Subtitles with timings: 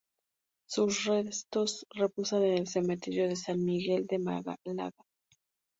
[0.67, 4.55] Sus restos reposan en el Cementerio de San Miguel de Málaga.